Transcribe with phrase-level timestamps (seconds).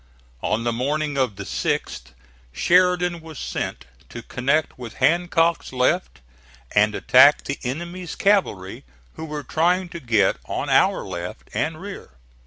[0.41, 2.13] On the morning of the 6th
[2.51, 6.21] Sheridan was sent to connect with Hancock's left
[6.73, 8.83] and attack the enemy's cavalry
[9.13, 12.13] who were trying to get on our left and rear.